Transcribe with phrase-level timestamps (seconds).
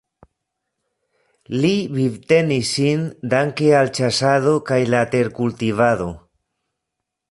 [1.57, 3.05] Ili vivtenis sin
[3.37, 6.15] danke al ĉasado kaj la terkultivado.